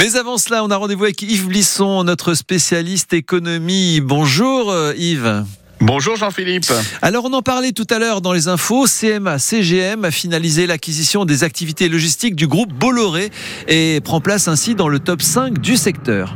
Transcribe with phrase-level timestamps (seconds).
[0.00, 4.00] Mais avant cela, on a rendez-vous avec Yves Blisson, notre spécialiste économie.
[4.00, 5.44] Bonjour euh, Yves.
[5.78, 6.72] Bonjour Jean-Philippe.
[7.02, 11.26] Alors on en parlait tout à l'heure dans les infos, CMA CGM a finalisé l'acquisition
[11.26, 13.28] des activités logistiques du groupe Bolloré
[13.68, 16.34] et prend place ainsi dans le top 5 du secteur.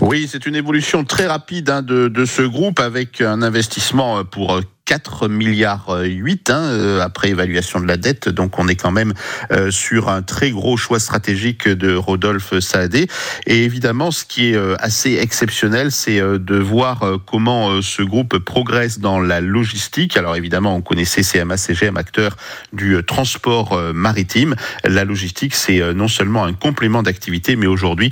[0.00, 4.58] Oui, c'est une évolution très rapide hein, de, de, ce groupe avec un investissement pour
[4.86, 8.28] 4 milliards 8 hein, euh, après évaluation de la dette.
[8.28, 9.12] Donc on est quand même
[9.50, 13.08] euh, sur un très gros choix stratégique de Rodolphe Saadé.
[13.46, 19.00] Et évidemment, ce qui est euh, assez exceptionnel, c'est de voir comment ce groupe progresse
[19.00, 20.16] dans la logistique.
[20.16, 22.36] Alors évidemment, on connaissait CMA CGM, acteur
[22.72, 24.54] du transport maritime.
[24.84, 28.10] La logistique, c'est non seulement un complément d'activité, mais aujourd'hui,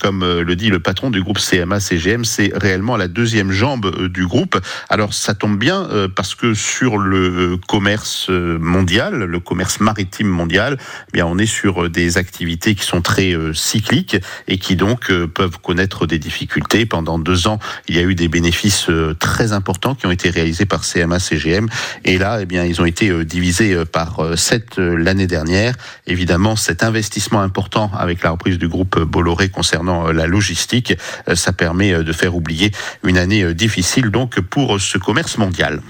[0.00, 4.26] comme le dit le patron du groupe CMA CGM, c'est réellement la deuxième jambe du
[4.26, 4.58] groupe.
[4.88, 10.78] Alors ça tombe bien parce que sur le commerce mondial, le commerce maritime mondial,
[11.08, 14.16] eh bien on est sur des activités qui sont très euh, cycliques
[14.48, 16.86] et qui donc euh, peuvent connaître des difficultés.
[16.86, 20.30] Pendant deux ans, il y a eu des bénéfices euh, très importants qui ont été
[20.30, 21.68] réalisés par CMA CGM
[22.04, 25.74] et là, eh bien ils ont été divisés par sept l'année dernière.
[26.06, 30.94] Évidemment, cet investissement important avec la reprise du groupe Bolloré concernant la logistique,
[31.34, 35.80] ça permet de faire oublier une année difficile donc pour ce commerce mondial.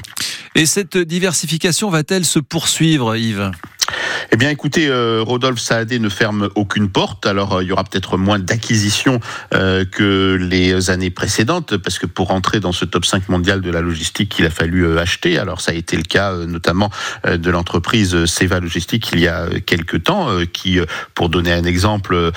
[0.57, 3.51] Et cette diversification va-t-elle se poursuivre, Yves?
[4.33, 7.27] Eh bien, écoutez, euh, Rodolphe Saadé ne ferme aucune porte.
[7.27, 9.21] Alors, euh, il y aura peut-être moins d'acquisitions
[9.53, 13.71] euh, que les années précédentes, parce que pour entrer dans ce top 5 mondial de
[13.71, 15.39] la logistique, il a fallu acheter.
[15.39, 16.91] Alors, ça a été le cas notamment
[17.27, 20.79] de l'entreprise Seva Logistique il y a quelques temps, qui,
[21.15, 22.33] pour donner un exemple,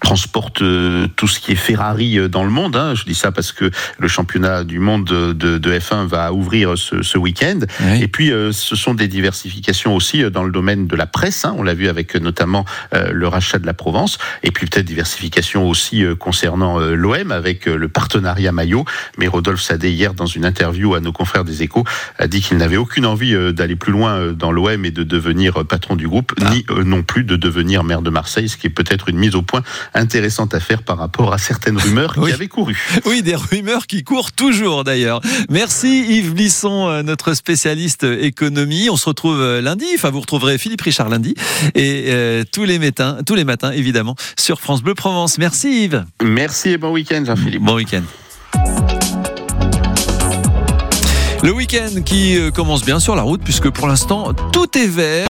[0.00, 0.62] transporte
[1.16, 2.76] tout ce qui est Ferrari dans le monde.
[2.76, 2.94] Hein.
[2.94, 7.60] Je dis ça parce que le championnat du monde de, F1 va ouvrir ce, week-end.
[8.00, 11.44] Et puis, ce sont des diversifications aussi dans le domaine de la presse.
[11.44, 11.54] Hein.
[11.56, 14.18] on l'a vu avec euh, notamment euh, le rachat de la Provence.
[14.42, 18.84] Et puis peut-être diversification aussi euh, concernant l'OM avec le partenariat maillot.
[19.18, 21.84] Mais Rodolphe Sadé, hier, dans une interview à nos confrères des Échos,
[22.18, 25.96] a dit qu'il n'avait aucune envie d'aller plus loin dans l'OM et de devenir patron
[25.96, 26.50] du groupe, ah.
[26.50, 29.42] ni non plus de devenir maire de Marseille, ce qui est peut-être une mise au
[29.42, 29.62] point
[29.94, 32.76] intéressante à faire par rapport à certaines rumeurs qui avaient couru.
[33.06, 35.20] Oui, des rumeurs qui courent toujours d'ailleurs.
[35.48, 38.88] Merci Yves Blisson, notre spécialiste économie.
[38.90, 39.86] On se retrouve lundi.
[39.94, 41.34] Enfin, vous retrouverez Philippe Richard lundi
[41.74, 45.38] et euh, tous les matins, tous les matins évidemment sur France Bleu Provence.
[45.38, 46.04] Merci Yves.
[46.22, 47.62] Merci et bon week-end Jean-Philippe.
[47.62, 48.02] Bon week-end.
[51.42, 55.10] Le week-end qui euh, commence bien sur la route puisque pour l'instant tout est vert.